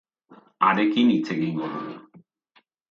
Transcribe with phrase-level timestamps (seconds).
[0.69, 2.23] Harekin hitz egingo dugu.